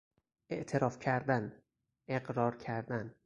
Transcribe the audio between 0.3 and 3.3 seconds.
اعتراف کردن، اقرار کردن